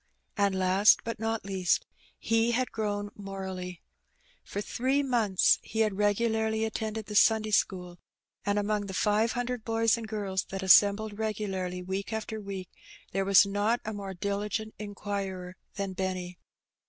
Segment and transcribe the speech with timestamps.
[0.35, 1.85] And last^ but not leasts
[2.17, 3.83] he had grown morally.
[4.43, 7.97] For three months he had regularly attended the Sunday school^
[8.43, 12.71] and among the five hundred boys and girls that assembled regularly week after week
[13.11, 16.39] there was not a more diligent inquirer than Benny.